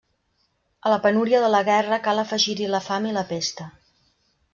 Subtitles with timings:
[0.87, 3.69] A la penúria de la guerra cal afegir-hi la fam i la Pesta.